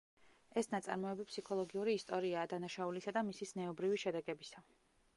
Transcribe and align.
ეს 0.61 0.69
ნაწარმოები 0.71 1.25
ფსიქოლოგიური 1.33 1.95
ისტორიაა 1.99 2.49
დანაშაულისა 2.57 3.17
და 3.19 3.27
მისი 3.31 3.53
ზნეობრივი 3.55 4.05
შედეგებისა. 4.07 4.69